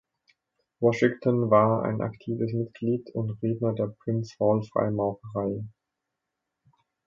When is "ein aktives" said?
1.83-2.51